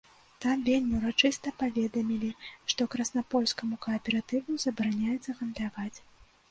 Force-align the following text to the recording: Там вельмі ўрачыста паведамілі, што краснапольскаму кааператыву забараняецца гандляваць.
Там 0.43 0.61
вельмі 0.69 0.95
ўрачыста 1.01 1.53
паведамілі, 1.59 2.31
што 2.73 2.81
краснапольскаму 2.95 3.75
кааператыву 3.87 4.61
забараняецца 4.67 5.29
гандляваць. 5.45 5.97